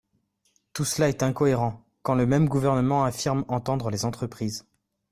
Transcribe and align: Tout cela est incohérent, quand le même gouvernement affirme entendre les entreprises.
Tout 0.73 0.83
cela 0.83 1.09
est 1.09 1.21
incohérent, 1.21 1.85
quand 2.01 2.15
le 2.15 2.25
même 2.25 2.49
gouvernement 2.49 3.03
affirme 3.03 3.45
entendre 3.49 3.91
les 3.91 4.03
entreprises. 4.03 4.65